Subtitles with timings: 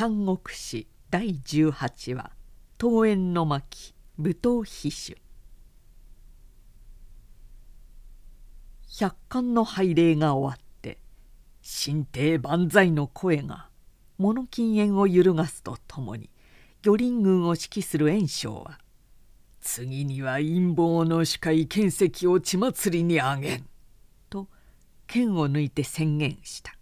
[0.00, 2.30] 三国史第18話
[2.78, 5.14] 「桃園の巻武闘秘書」
[9.00, 11.00] 百貫の拝礼が終わって
[11.62, 13.70] 新帝万歳の声が
[14.18, 16.30] 物禁煙を揺るがすとともに
[16.82, 18.78] 魚林軍を指揮する袁紹は
[19.60, 23.68] 「次には陰謀の司会剣石を血祭りにあげん」
[24.30, 24.46] と
[25.08, 26.77] 剣を抜いて宣言した。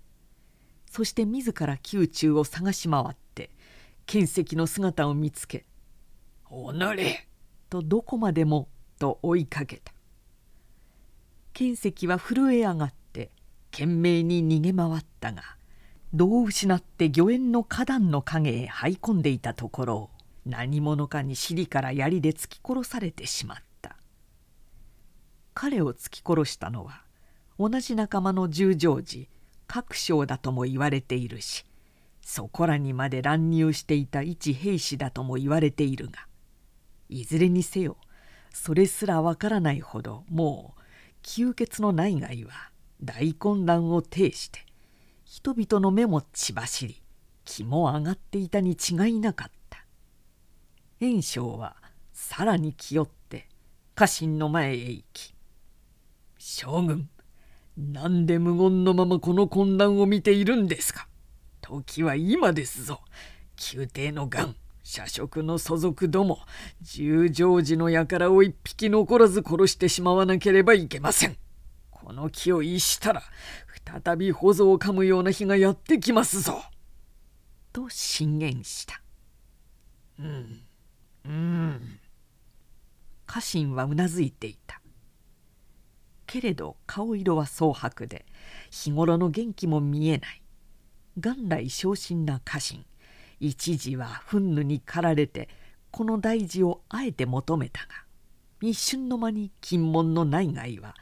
[0.97, 3.51] そして自ら宮中を探し回って
[4.07, 5.67] 剣石の姿を見つけ
[6.49, 7.29] 「おのれ!」
[7.69, 9.93] とどこまでもと追いかけた
[11.53, 13.31] 剣石は震え上がって
[13.73, 15.43] 懸命に逃げ回ったが
[16.15, 20.11] 度を失って御苑の花壇の陰へ這い込んでいたところを
[20.47, 23.99] 何者かに尻から槍で突き殺されてしまった
[25.53, 27.03] 彼を突き殺したのは
[27.59, 29.27] 同じ仲間の十条寺
[29.67, 31.65] 各省だとも言われているし
[32.23, 36.27] そこらにまで乱入していた一兵士だとも言われているが
[37.09, 37.97] いずれにせよ
[38.53, 40.81] それすらわからないほどもう
[41.23, 42.71] 吸血の内外は
[43.03, 44.61] 大混乱を呈して
[45.25, 47.03] 人々の目も血走り
[47.45, 49.57] 気も上がっていたに違いなかった。
[50.99, 51.77] 袁紹は
[52.13, 53.49] さらに気負って
[53.95, 55.35] 家臣の前へ行き
[56.39, 57.11] 「将軍
[57.77, 61.09] なんで無言のままこの混乱を見ているんですか？
[61.61, 63.01] 時は今ですぞ。
[63.75, 66.39] 宮廷の癌社食の祖族ども
[66.81, 71.37] 十条寺の輩を一匹残らず殺してしまわなければいけません。
[71.91, 73.23] この木を逸したら
[74.05, 76.63] 再び保存を噛むような日がやってきますぞ。
[77.73, 79.03] と進言した。
[80.19, 80.61] うん。
[81.25, 81.99] うん。
[83.27, 84.81] 家臣はうなずいていた。
[86.27, 88.27] けれど顔色は蒼白で
[88.71, 90.43] 日頃の元気も見えない。
[91.17, 92.85] 元来昇進な家臣。
[93.41, 95.49] 一時は憤怒に駆られて
[95.91, 97.89] この大事をあえて求めたが
[98.61, 100.95] 一瞬の間に金門の内外は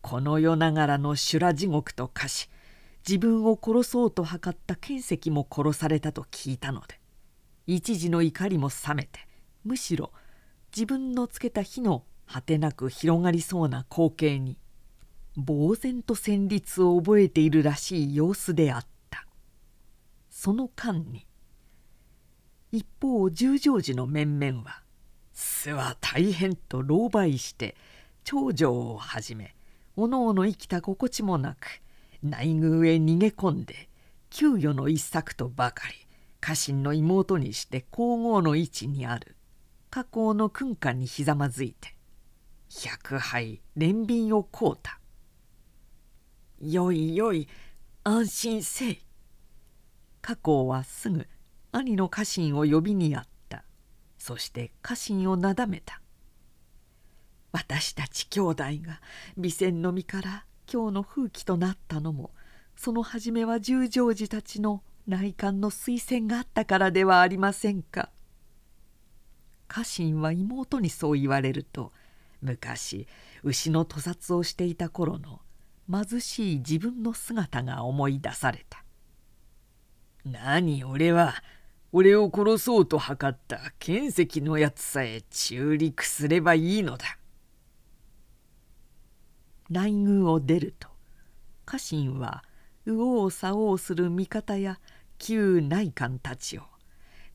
[0.00, 2.50] この世ながらの修羅地獄と化し
[3.06, 6.98] 自分を殺そうと図った剣石も殺されたと聞いたので
[7.66, 9.26] 一時の怒りも冷めて
[9.64, 10.12] むしろ
[10.74, 14.58] 自分のつけた火の果てなく広がりそうな光景に
[15.36, 19.26] 呆然と旋律を覚えているらしい様子であった。
[20.30, 21.26] その間に
[22.70, 24.82] 一方十条寺の面々は
[25.32, 27.74] 巣は大変と狼狽して
[28.22, 29.54] 長女をはじめ
[29.96, 31.80] おのおの生きた心地もなく
[32.22, 33.88] 内宮へ逃げ込んで
[34.30, 35.94] 給与の一策とばかり
[36.40, 39.36] 家臣の妹にして皇后の位置にある
[39.90, 41.96] 家光の訓官にひざまずいて
[42.68, 45.00] 百杯憐憫をこうた。
[46.60, 47.48] よいよい
[48.04, 48.98] 安心せい。
[50.22, 51.26] 加工はすぐ
[51.72, 53.64] 兄の家臣を呼びにやった。
[54.18, 56.00] そして家臣をなだめた。
[57.52, 59.00] 私たち兄弟が
[59.36, 62.32] 備前の身から今日の風紀となったのも
[62.76, 68.10] その初めは十条寺たちの内観の推薦があったからではありませんか。
[69.68, 71.92] 家臣は妹にそう言われると
[72.40, 73.06] 昔
[73.42, 75.40] 牛の屠殺をしていた頃の
[75.90, 78.84] 貧しい自分の姿が思い出された。
[80.24, 81.34] 何俺は
[81.92, 87.18] 俺を殺そうと図った剣石のやつさえ中陸すればいいのだ。
[89.70, 90.88] 内宮を出ると
[91.64, 92.44] 家臣は
[92.84, 94.78] 右往左往する味方や
[95.18, 96.62] 旧内官たちを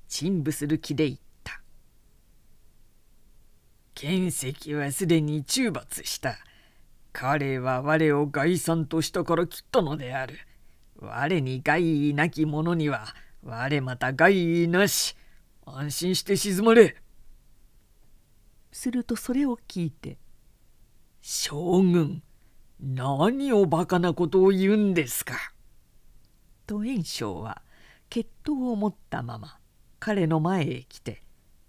[0.07, 1.61] 陳腐する気で言った
[3.95, 6.37] 「剣石はすでに中罰した」
[7.13, 10.35] 彼は我を概算としたから切ったのである。
[10.99, 15.15] 我に害意なき者には我また害意なし。
[15.65, 16.95] 安心して静まれ。
[18.71, 20.17] するとそれを聞いて
[21.21, 22.23] 「将軍
[22.79, 25.35] 何をバカなことを言うんですか」
[26.65, 27.61] と袁紹は
[28.09, 29.59] 決闘を持ったまま
[29.99, 31.23] 彼の前へ来て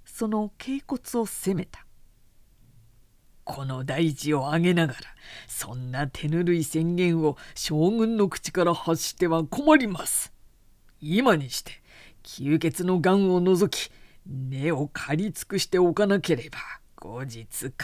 [0.05, 1.82] その頸骨を責めた。
[3.53, 5.01] この大事を挙げながら
[5.47, 10.33] そんな手ぬるい宣言を将軍の口から発しては困ります。
[11.03, 11.73] 今にして
[12.23, 13.93] 吸血のがんを除き
[14.27, 16.61] 根を刈り尽くしておかなければ
[16.97, 17.75] 後日必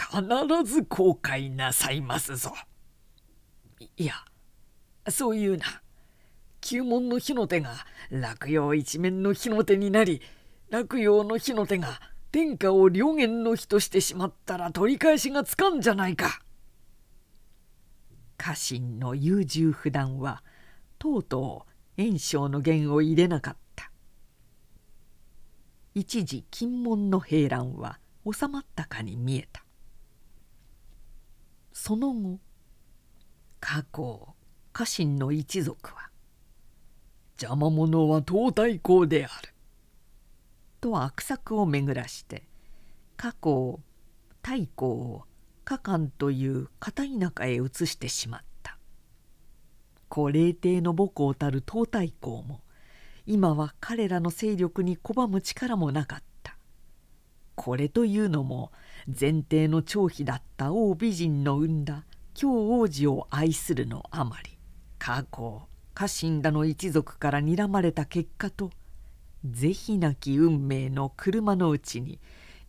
[0.65, 2.51] ず後悔なさいますぞ。
[3.95, 4.15] いや
[5.07, 5.83] そういうな
[6.61, 7.75] 旧門の火の手が
[8.09, 10.23] 落葉一面の火の手になり
[10.71, 16.41] 落葉の火の手が天下を両元の日としてしまったら取り返しがつかんじゃないか。
[18.37, 20.43] 家臣の優柔不断は
[20.97, 21.65] とうと
[21.97, 23.59] う袁紹の言を入れなかった。
[25.95, 27.99] 一時金門の平乱は
[28.31, 29.65] 収まったかに見えた
[31.73, 32.39] その後
[33.59, 34.35] 加工
[34.71, 36.09] 家臣の一族は
[37.41, 39.53] 「邪魔者は東大公である」
[40.79, 42.43] と悪策を巡らして
[43.17, 43.79] 加工
[44.41, 45.23] 太閤を
[45.65, 48.77] 加官という片田舎へ移してしまった。
[50.07, 52.61] 高齢帝の母校たる東太閤も
[53.27, 56.57] 今は彼らの勢力に拒む力もなかった。
[57.55, 58.71] これというのも
[59.07, 64.57] 前提の長妃だった王美人の生んだ京王子を愛するのあまり。
[64.97, 65.61] 過去
[65.93, 68.71] 家臣らの一族から睨まれた結果と
[69.45, 72.19] 是非なき運命の車のうちに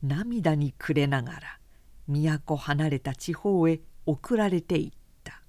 [0.03, 1.59] 涙に暮れながら
[2.07, 4.91] 都離れた地方へ送られていっ
[5.25, 5.43] た。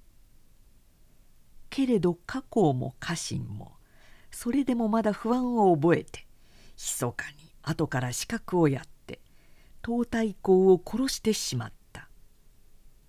[1.69, 3.73] けれど家光も家臣も
[4.31, 6.27] それでもまだ不安を覚えて
[6.75, 9.21] 密かに後から資格をやって
[9.85, 12.09] 東太后を殺してしまった。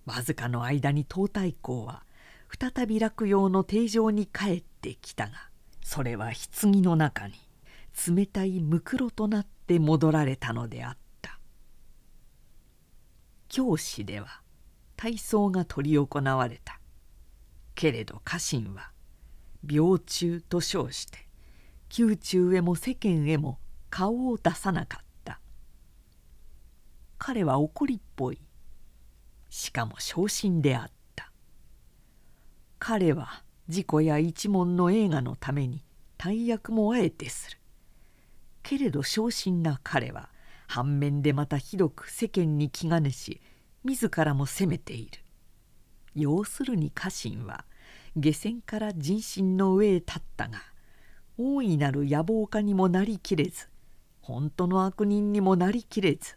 [0.05, 2.03] わずかの間に東太后は
[2.49, 5.33] 再び落葉の定常に帰ってきたが
[5.81, 6.31] それは
[6.61, 7.33] 棺の中に
[8.07, 11.39] 冷たいむくろとなって戻られたのであった。
[13.47, 14.41] 教師では
[14.95, 16.79] 体操が執り行われた。
[17.75, 18.91] けれど家臣は
[19.67, 21.27] 病中と称して
[21.97, 23.59] 宮中へも世間へも
[23.89, 25.39] 顔を出さなかった。
[27.19, 28.39] 彼は怒りっぽい。
[29.49, 31.31] しかも昇進であった。
[32.79, 35.85] 彼は事故や一門の映画のために
[36.17, 37.62] 大役もあえてする。
[38.63, 40.29] けれど昇進な彼は
[40.67, 43.41] 反面でまたひどく世間に気兼ねし
[43.83, 45.19] 自らも責めている。
[46.15, 47.65] 要するに家臣は
[48.15, 50.61] 下船から人心の上へ立ったが
[51.37, 53.67] 大いなる野望家にもなりきれず
[54.21, 56.35] 本当の悪人にもなりきれず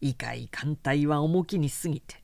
[0.00, 2.22] 異界艦隊は重きに過ぎて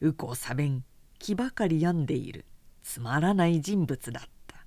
[0.00, 0.84] 右近左弁
[1.18, 2.44] 気ばかり病んでいる
[2.82, 4.64] つまらない人物だった。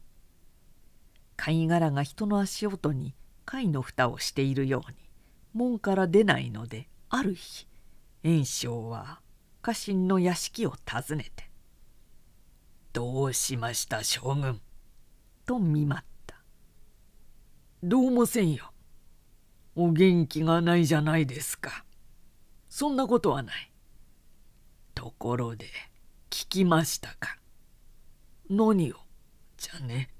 [1.38, 3.16] 貝殻が人の足音に
[3.50, 4.98] 貝の蓋をしているように
[5.54, 7.68] 門から出ないのである日
[8.24, 9.22] 炎章は
[9.64, 11.50] 家臣の屋敷を訪ねて
[12.94, 14.62] 「どうしました将軍」
[15.48, 16.36] と見舞った
[17.82, 18.72] 「どうもせんよ。
[19.76, 21.86] お元気がないじゃないですか。
[22.70, 23.72] そんなことはない。
[24.94, 25.66] ところで
[26.30, 27.40] 聞きましたか
[28.48, 28.98] 何を
[29.58, 30.14] じゃね。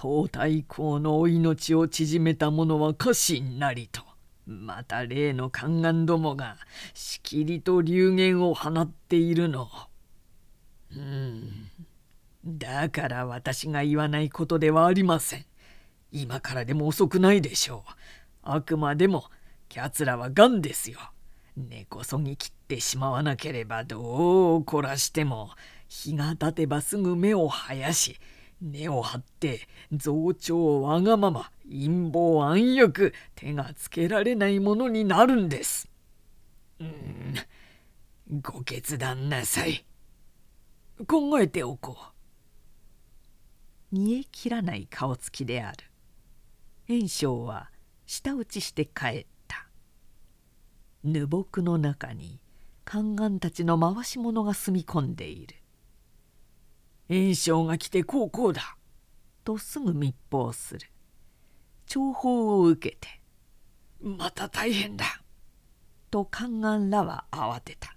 [0.00, 4.02] 東太后のお命を縮めた者は家臣なりと。
[4.46, 6.56] また例の宦官どもが
[6.94, 9.68] しきりと流言を放っているの。
[10.96, 11.68] うん。
[12.46, 15.44] だから私が言わないことではありません。
[16.12, 17.90] 今からでも遅くないでしょう。
[18.42, 19.24] あくまでも
[19.68, 20.98] キャツらはガンですよ。
[21.56, 25.50] 根こそぎ切ってしまわなければどう凝らしても
[25.88, 28.20] 日が経てばすぐ目を生やし
[28.60, 35.88] 根を張って増長わがまま陰謀暗欲手がつけられないものになるんです。
[36.80, 37.34] うん
[38.42, 39.86] ご決断なさい。
[41.06, 41.96] 考えておこ
[43.92, 43.94] う。
[43.94, 45.78] 煮え切らない顔つきである。
[46.88, 47.70] 炎章は
[48.06, 49.68] 舌打ちして帰った。
[51.04, 52.40] ぬぼくの中に
[52.84, 55.57] 宦官たちの回し者が住み込んでいる。
[57.08, 58.76] 炎症が来てこうこうだ」
[59.44, 60.90] とすぐ密報する。
[61.86, 63.22] 情報を受けて
[64.00, 65.04] 「また大変だ」
[66.10, 67.96] と宦官らは慌てた。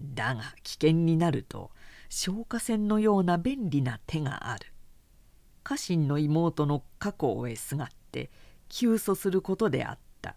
[0.00, 1.70] だが危険になると
[2.08, 4.66] 消火栓のような便利な手がある。
[5.62, 8.30] 家臣の妹の過去へすがって
[8.68, 10.36] 急訴することであった。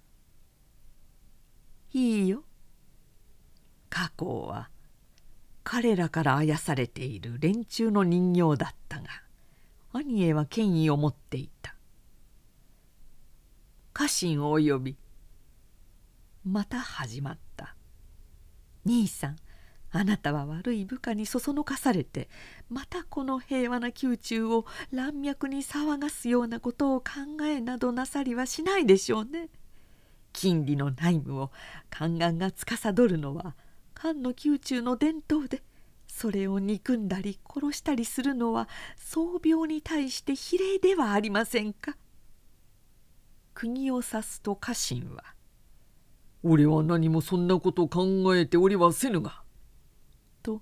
[1.93, 2.43] いいよ。
[3.89, 4.69] 過去は
[5.69, 9.03] 彼らからあやされている連中の人形だったが
[9.91, 11.75] 兄へは権威を持っていた
[13.91, 14.95] 家臣を呼び
[16.45, 17.75] また始まった
[18.87, 19.35] 「兄さん
[19.91, 22.29] あなたは悪い部下にそそのかされて
[22.69, 29.49] またこの平和な宮中を乱脈に騒がすようなことを考えなどなさりはしないでしょうね。
[30.31, 31.51] 金利の内務を
[31.91, 33.57] 宦官が司るのは
[33.99, 35.63] 漢の宮中の伝統で
[36.07, 41.97] それを憎んだり殺したりするのは宗病に対して比例ではありませんか？
[43.55, 45.23] 釘を刺すと家臣は
[46.43, 49.41] 「俺は何もそんなこと考えておりはせぬが」
[50.43, 50.61] と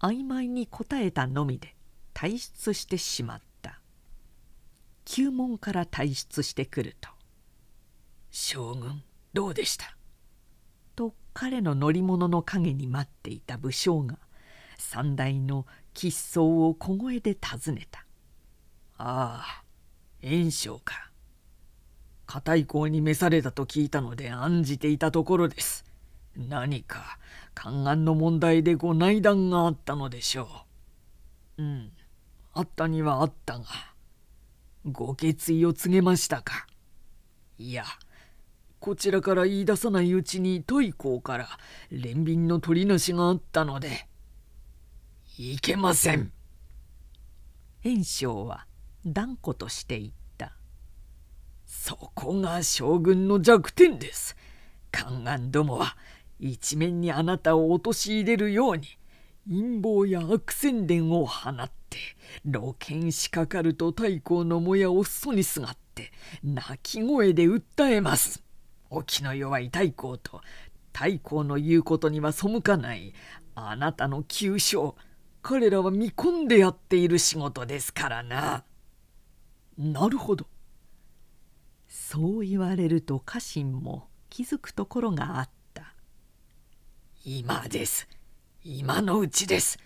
[0.00, 1.74] 曖昧に答えたのみで
[2.12, 3.80] 退出してしまった
[5.16, 7.08] 宮門から退出してくると
[8.30, 9.96] 将軍どうでした?」
[10.94, 14.18] と彼の乗り物の陰に待っていた武将が
[14.78, 18.04] 三代の吉僧を小声で尋ねた
[18.98, 19.64] 「ああ
[20.22, 21.10] 炎章か。
[22.26, 25.84] 片井公に召されたと聞いたので案じていたところです。
[26.36, 27.18] 何か
[27.54, 30.48] 宦官の問題でご内談があったのでしょ
[31.58, 31.62] う。
[31.62, 31.92] うん
[32.54, 33.66] あったにはあったが
[34.84, 36.66] ご決意を告げましたか。
[37.58, 37.84] いや
[38.84, 41.48] こちらから言い出さないうちにトイ公から
[41.90, 44.06] 連便の取りなしがあったので
[45.38, 46.30] いけません。
[47.82, 48.66] 炎章は
[49.06, 50.52] 断固として言った。
[51.64, 54.36] そこが将軍の弱点です。
[54.92, 55.96] 宦官どもは
[56.38, 58.98] 一面にあなたを陥れるように
[59.48, 61.96] 陰謀や悪宣伝を放って
[62.44, 66.12] 老犬しかかると太閤のもやをそにすがって
[66.42, 68.43] 泣き声で訴えます。
[68.94, 70.40] 沖の弱い太閤と
[70.92, 73.12] 太閤の言うことには背かない
[73.54, 74.96] あなたの急所
[75.44, 78.64] 彼らは見込んでやっている仕事ですからな。
[79.76, 80.46] なるほど。
[81.86, 85.94] そう言われると家臣も気づくところがあった。
[87.26, 88.08] 今です。
[88.64, 89.78] 今のうちです。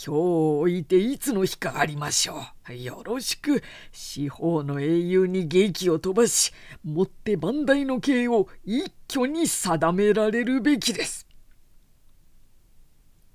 [0.00, 2.40] 今日を置いていつの日かありましょ
[2.70, 2.74] う。
[2.74, 6.52] よろしく四方の英雄に劇を飛ばし
[6.84, 11.26] もって万代の刑を一挙に定められるべきです。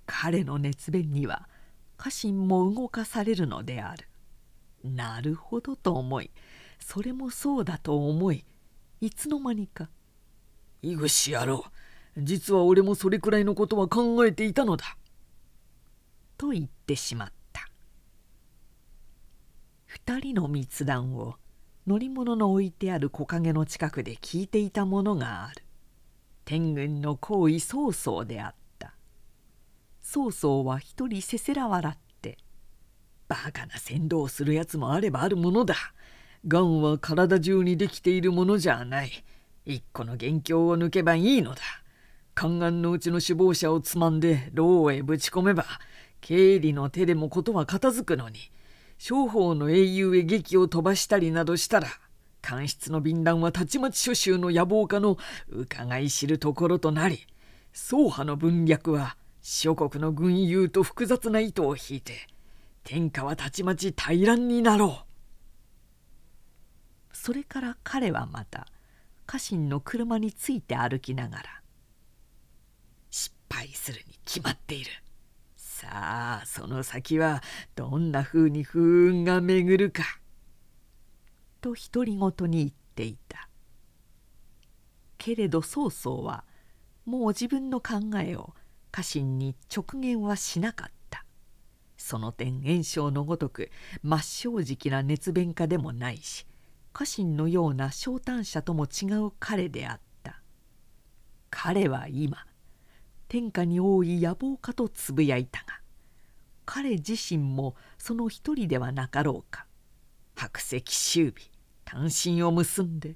[0.06, 1.50] 彼の熱弁には
[1.98, 4.08] 家臣も動かされるのである。
[4.84, 6.32] なるほどと思い
[6.80, 8.44] それもそうだと思い
[9.00, 9.90] いつの間にか
[10.82, 11.66] 「井口野郎
[12.18, 14.98] 実は俺もそれくらいのことは考えていたのだ」
[16.44, 17.70] と言ってしまった
[19.86, 21.36] 二人の密談を
[21.88, 25.64] 乗り物の置いてある木陰の近くで聞いていたものがある
[26.44, 28.94] 天軍の行為曹操であった
[30.02, 32.38] 曹操は一人せせら笑って
[33.30, 35.76] 「バカな先導するやつもあればあるものだ。
[36.46, 39.12] がんは体中にできているものじゃない。
[39.66, 41.62] 一個の元凶を抜けばいいのだ。
[42.36, 45.66] 宦官のうちの首謀者をつまんで牢へぶち込めば
[46.24, 48.50] 経理の手でもことは片付くのに
[48.98, 51.90] 商法の英雄へ劇を飛ばしたりなどしたら
[52.42, 55.18] 官室の便談はたちまち諸州の野望家の
[55.50, 57.28] 伺い知るところとなり
[57.74, 62.14] 宗派の文略は諸国の軍友と複雑な糸を引いて
[62.86, 65.14] 天下はたちまち平らになろう。
[67.12, 68.68] それから彼はまた
[69.26, 71.44] 家臣の車について歩きながら
[73.10, 75.03] 失敗するに決まっている。
[75.84, 77.44] さあその先は
[77.76, 80.04] どんなふうに不運が巡るか」
[81.60, 83.50] と独り言に言っていた。
[85.18, 86.46] けれど曹操は
[87.06, 88.54] もう自分の考えを
[88.92, 91.26] 家臣に直言はしなかった。
[91.98, 93.70] その点炎章のごとく
[94.04, 96.46] 真っ正直な熱弁家でもないし
[96.94, 100.42] 家臣のような昇誕者とも違う彼であった。
[101.50, 102.46] 彼は今
[103.34, 105.80] 天下に多い野望家とつぶやいたが
[106.68, 109.66] 彼自身もその一人ではなかろうか。
[110.36, 111.50] 白石周備
[111.84, 113.16] 単身を結んで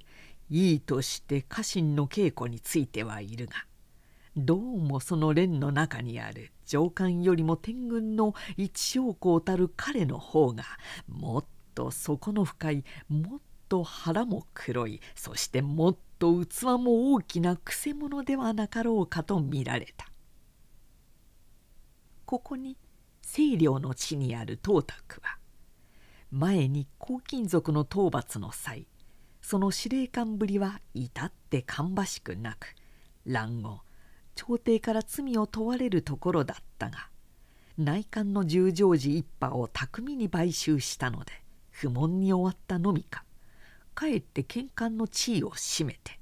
[0.49, 3.67] いいとして家臣の稽古についてはいるが
[4.35, 10.63] どうもその連の中にある上官よりも天軍の一将校たる彼の方が
[11.07, 11.45] もっ
[11.75, 20.07] と底の深いもっと腹も黒いそしてもっと器も大きなくせ者ではなかろうかと見られた。
[22.27, 22.77] ここに
[23.21, 25.37] 清涼の地にある東卓は
[26.29, 28.85] 前に黄金族の討伐の際
[29.41, 32.75] その司令官ぶりは至って芳しくなく
[33.25, 33.79] 乱後
[34.35, 37.07] 朝廷から罪を問われるところだったが
[37.77, 41.31] 内官の十条寺一派を巧みに買収したので
[41.69, 43.23] 不問に終わったのみか。
[43.97, 46.19] かえって喧嘩の地位を占めて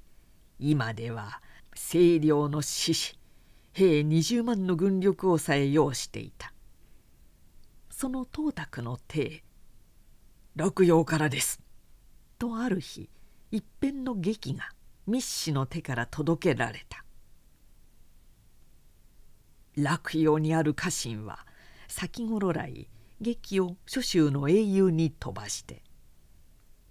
[0.60, 1.42] 今では
[1.76, 3.20] 清涼の志士
[3.74, 6.54] 兵20万の軍力をさえ要していた。
[7.90, 9.44] その東卓の帝
[10.56, 11.60] 洛陽からです」
[12.40, 13.10] とある日
[13.52, 14.70] 一辺の劇が
[15.06, 17.04] 密使の手から届けられた。
[19.76, 21.46] 洛陽にある家臣は
[21.90, 22.88] 先頃来
[23.20, 25.84] 劇を諸州の英雄に飛ばして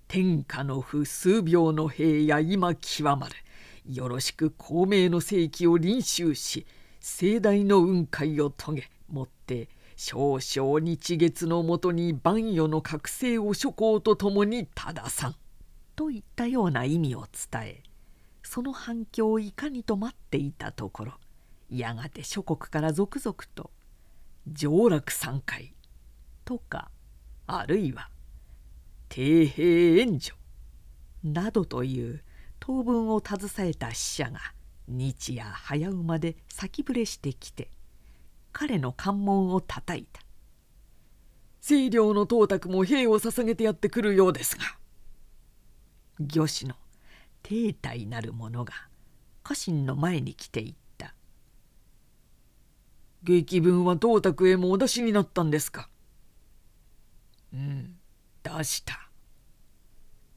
[0.08, 3.34] 天下の不数秒の兵や今極まる。
[3.86, 6.66] よろしく孔明の世紀を臨終し
[7.00, 15.36] 盛大の雲海を遂げもって少々日月のもとに万世の覚醒を諸行とともに正さん」
[15.94, 17.82] といったような意味を伝え
[18.42, 21.12] その反響をいかにと待っていたところ
[21.70, 23.70] やがて諸国から続々と
[24.48, 25.74] 「上洛三回」
[26.46, 26.90] とか
[27.46, 28.08] あるいは
[29.14, 30.36] 「底辺援助」
[31.22, 32.24] などという
[32.58, 34.40] 当分を携えた使者が
[34.88, 37.70] 日夜早馬で先ぶれしてきて
[38.52, 40.20] 彼の関門をたたいた。
[41.60, 44.64] 清涼の董卓も兵を捧げてやってくるようですが
[46.20, 46.74] 御師の
[47.42, 48.74] 停滞なる者が
[49.44, 51.14] 家臣の前に来ていった
[53.24, 55.88] 「劇文は董卓へもお出しになったんですか?」
[57.54, 57.98] うん
[58.42, 59.03] 出した。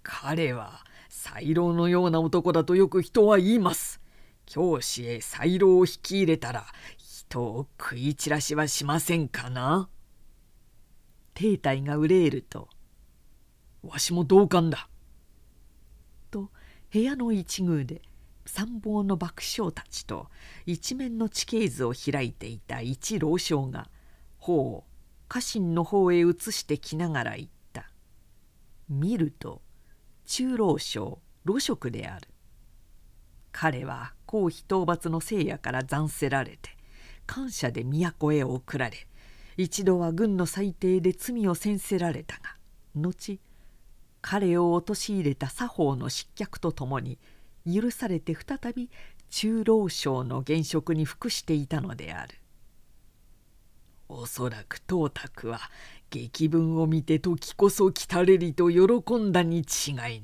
[0.09, 3.99] 彼は才郎のような男だとよく人は言います。
[4.45, 6.65] 教師へ才郎を引き入れたら
[6.97, 9.89] 人を食い散らしはしませんかな？
[11.35, 12.69] 兵隊が憂えると
[13.83, 14.87] 「わしも同感だ」
[16.31, 16.51] と
[16.93, 18.01] 部屋の一宮で
[18.45, 20.29] 参謀の爆笑たちと
[20.65, 23.89] 一面の地形図を開いていた一老将が
[24.37, 24.85] 頬を
[25.27, 27.91] 家臣の方へ移してきながら言った。
[28.87, 29.61] 見ると
[30.27, 32.27] 中老将露職である。
[33.51, 36.69] 彼は公費討伐の聖夜から残せられて
[37.25, 39.07] 感謝で都へ送られ
[39.55, 42.41] 一度は軍の裁定で罪を宣せられたが
[42.93, 43.39] 後
[44.21, 47.17] 彼を陥れた作法の失脚とともに
[47.65, 48.91] 許されて再び
[49.29, 52.35] 中老省の現職に服していたのである。
[54.09, 55.59] おそらく董卓は
[56.09, 60.21] 劇文を見て時こそ来たれりと喜んだに違いない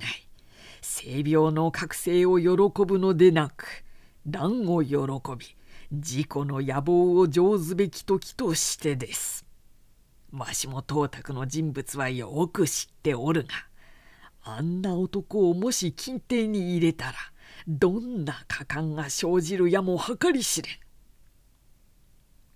[0.82, 3.84] 性病の覚醒を喜ぶのでなく
[4.26, 4.98] 乱を喜
[5.38, 5.56] び
[5.92, 9.46] 自己の野望を上ずべき時としてです
[10.32, 13.50] わしも董卓の人物はよく知っておるが
[14.44, 17.14] あんな男をもし近邸に入れたら
[17.68, 20.76] どんな果敢が生じるやも計り知れん。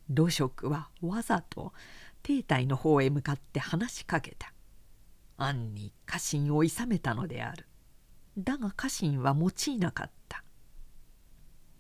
[0.09, 1.73] 土職はわざと
[2.23, 4.53] 兵隊の方へ向かって話しかけた。
[5.37, 7.65] 暗に家臣を諌めたのである。
[8.37, 10.43] だが家臣は用いなかった。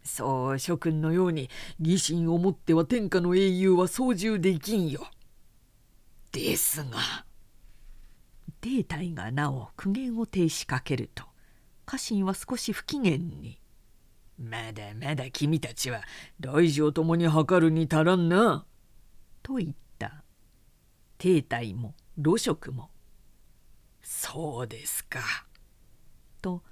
[0.03, 5.07] そう諸君のように疑心を持っては天下の英雄は操縦できんよ。
[6.31, 7.25] ですが
[8.61, 11.23] 兵隊がなお苦言を呈しかけると
[11.85, 13.61] 家臣は少し不機嫌に
[14.37, 16.01] 「まだまだ君たちは
[16.39, 18.65] 大事を共に図るに足らんな」
[19.41, 19.73] と言っ
[21.17, 22.89] た兵隊も露職も
[24.01, 25.19] 「そうですか」
[26.41, 26.63] と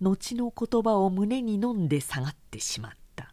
[0.00, 3.32] 後の言葉を胸に飲んで下がってしまった。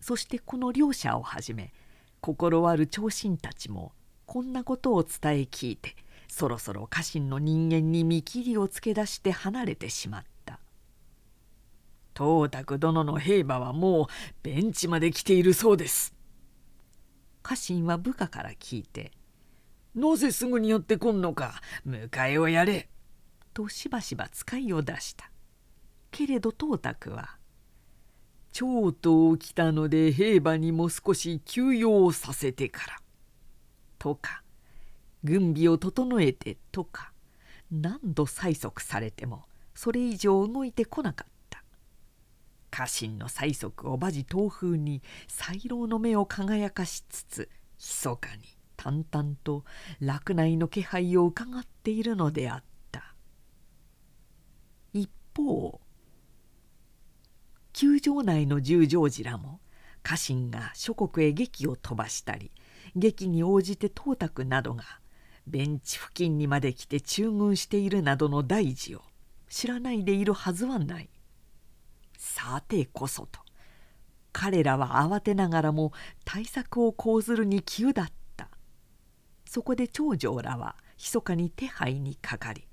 [0.00, 1.72] そしてこの両者をはじめ
[2.20, 3.92] 心ある長身たちも
[4.26, 5.94] こんなことを伝え聞いて
[6.28, 10.60] そろそろ家臣の人間に見切りをつけ出して離れてしまった。
[12.16, 14.06] 東卓殿の兵馬はもう
[14.42, 16.14] ベンチまで来ているそうです。
[17.42, 19.12] 家臣は部下から聞いて
[19.94, 22.88] 「なぜすぐにやってこんのか迎えをやれ」
[23.52, 25.30] としばしば使いを出した。
[26.10, 27.38] けれど東卓は
[28.52, 33.02] 「長刀来たので兵馬にも少し休養させてから」
[33.98, 34.42] とか
[35.24, 37.12] 軍備を整えてとか
[37.70, 41.64] 何度催促されてもそれ以上動いてこなかった。
[42.70, 49.66] 家臣の催促を馬事東風に才郎の目を輝かしつつ密かに淡々と
[50.00, 53.14] 落内の気配をうかがっているのであった
[54.94, 55.82] 一方
[57.78, 59.60] 宮城内の十条寺らも
[60.02, 62.52] 家臣が諸国へ劇を飛ばしたり
[62.96, 64.84] 劇に応じて董卓などが
[65.46, 69.02] ベンチ付近にまで来て駐軍しているなどの大事を
[69.50, 71.10] 知らないでいるはずはない。
[72.16, 73.40] さてこそと
[74.32, 75.92] 彼らは慌てながらも
[76.24, 78.19] 対策を講ずるに急だった。
[79.50, 82.68] そこで長城らは密かに手配にかかり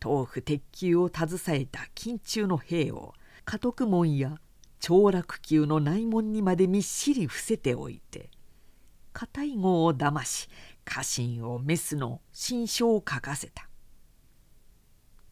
[0.00, 3.14] 豆腐鉄球を携えた近中の兵を
[3.44, 4.36] 家督門や
[4.78, 8.30] 長楽宮の内門にまでみっしり伏せておいて
[9.12, 10.48] 硬い語をだまし
[10.84, 13.68] 家臣をメスの心象を書かせた。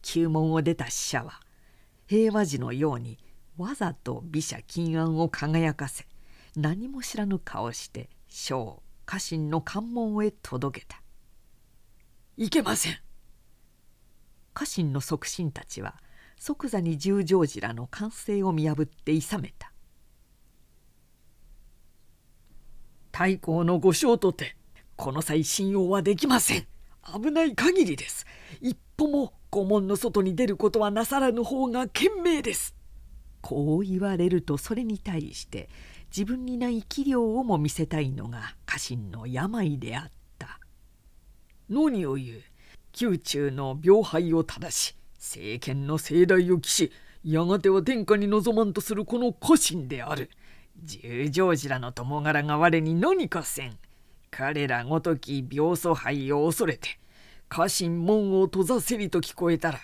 [0.01, 1.39] 旧門を出た使者は
[2.07, 3.17] 平和時のように
[3.55, 6.05] わざと美写金安を輝かせ
[6.57, 11.01] 何も知らぬ顔して将家臣の関門へ届けた
[12.37, 12.97] 「いけません!」
[14.53, 15.99] 家臣の側臣たちは
[16.37, 19.73] 即座に十条寺らの完成を見破って諌めた
[23.11, 24.55] 「太閤の御将とて
[24.95, 26.67] この際信用はできません。
[27.11, 28.27] 危ない限りです。
[28.61, 32.75] 一歩も御門の外に出ることはなさらぬ方が賢明です」
[33.41, 35.67] こう言われるとそれに対して
[36.09, 40.59] 自分にない器量をも見せたいのが家臣の病であった。
[41.69, 42.41] 何を言う
[42.99, 46.91] 宮中の病廃を正し政権の盛大を期し
[47.23, 50.29] やがては天下に望まんとするこの家臣である。
[50.81, 53.77] 十条寺の友柄が我に何かせん。
[54.31, 56.99] 彼らごとき病祖杯を恐れて
[57.49, 59.79] 家臣門を閉ざせりと聞こえたら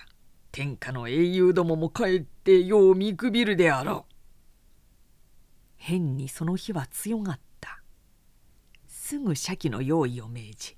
[0.52, 4.15] 天下の英雄どもも帰ってよう見くびるであろう。
[5.86, 7.80] 変にその日は強がった。
[8.88, 10.78] すぐ社の用意を命じ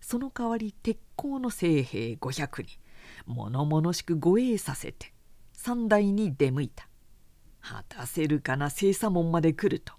[0.00, 2.68] その代わり鉄鋼の精兵500に
[3.26, 5.12] 物々しく護衛させて
[5.52, 6.88] 三代に出向いた。
[7.60, 9.94] 果たせるかな清査門まで来ると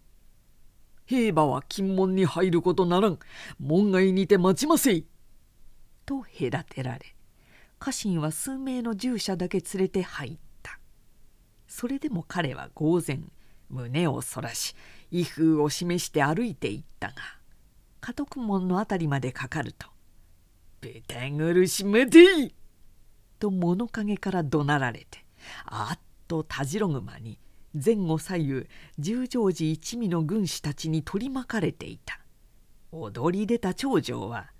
[1.06, 3.20] 「兵馬は金門に入ることならん
[3.58, 5.06] 門外にて待ちませい」
[6.06, 7.16] と隔てられ
[7.80, 10.80] 家臣は数名の従者だけ連れて入った
[11.68, 13.32] それでも彼は呆然
[13.72, 14.76] 胸をそらし
[15.12, 17.16] 威風を示して歩いていったが
[18.02, 19.88] 家督門の辺りまでかかると
[20.82, 22.54] 「豚苦しめて!」
[23.40, 25.26] と物陰から怒鳴られて
[25.66, 27.40] あっとたじろぐ間に
[27.74, 28.68] 前後左右
[29.00, 32.20] 十条寺一味の軍師たちに取り巻かれていた
[32.92, 34.52] 踊り出た長女は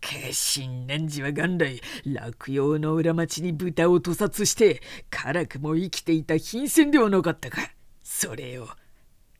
[0.00, 7.58] 決心汝は元来落葉の裏町に豚を屠殺して辛くも生きていた貧賤ではなかったか
[8.02, 8.68] それを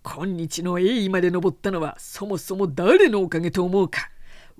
[0.02, 4.10] 今日の栄意まで登ったのはそもそも誰のおかげと思うか。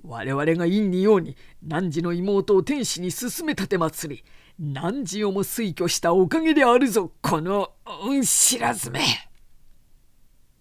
[0.03, 4.23] 我々が陰にように汝の妹を天使に進め立てまつり
[4.59, 7.71] 汝をも推挙したおかげであるぞこの
[8.03, 9.01] 恩知らずめ。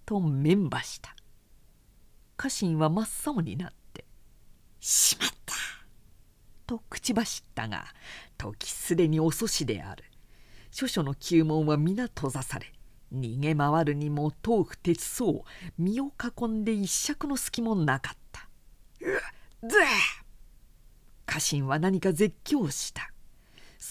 [0.05, 1.15] と面ばした。
[2.37, 4.05] 家臣は真っ青になって
[4.81, 5.55] しまった。
[6.67, 7.85] と口走ったが
[8.37, 10.05] 時すでに遅しである。
[10.71, 12.73] 諸々の旧門は皆閉ざされ
[13.13, 15.45] 逃げ回るにも豆腐鉄層
[15.79, 18.49] 身を囲んで一尺の隙もなかった。
[19.01, 19.71] うっ
[21.27, 23.13] 家臣は何か絶叫した。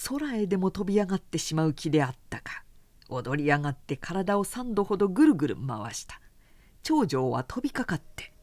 [0.08, 2.64] 空へでも飛び上がってしまう気であったか。
[3.10, 6.22] 踊り上がって体を三度ほどぐるぐる回した。
[6.84, 8.34] 長女は飛びかかって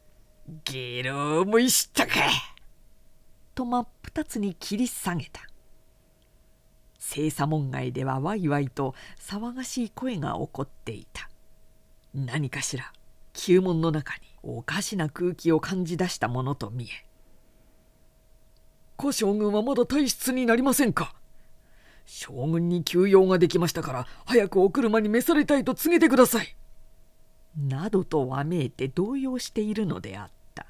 [0.65, 2.15] ゲロ思い知ったか!」
[3.55, 5.41] と真っ二つに切り下げた。
[7.09, 11.31] 清査門外ではワイワイと騒がしい声が起こっていた
[12.15, 12.93] 何かしら
[13.33, 17.07] 旧門の中におかしな空気を感じ出したものと見え
[18.97, 21.15] 「小将軍はまだ退出になりませんか?」
[22.07, 26.57] 将軍に休養ができましたから早くお車に召されたいと告げてください。
[27.57, 30.67] などとわめいて動揺しているのであった。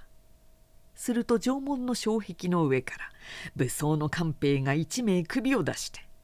[0.95, 3.11] すると城門の障壁の上から
[3.55, 6.07] 武装の官兵が一名首を出して「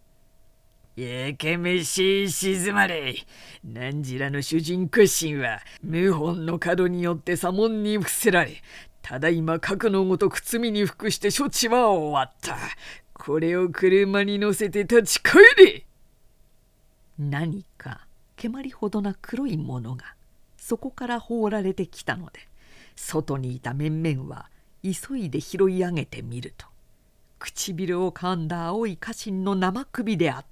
[0.94, 2.30] やかめしい。
[2.30, 3.14] 静まれ
[3.64, 8.62] 汝らの主人家臣は謀反の角によって左門に伏せられ
[9.00, 9.40] ただい。
[9.40, 12.56] ま核のごとく罪に服して処置は終わった
[13.14, 15.86] これを車に乗せて立ち帰れ!」
[17.18, 19.56] 何か蹴鞠ほどな黒い。
[19.56, 20.14] ものが
[20.58, 22.40] そこから放られてきたので
[22.96, 23.60] 外にい。
[23.60, 24.50] た面々は
[24.82, 25.30] 急い。
[25.30, 25.82] で拾い。
[25.82, 26.66] 上げてみると
[27.38, 28.96] 唇を噛んだ青い。
[28.98, 30.51] 家臣の生首であった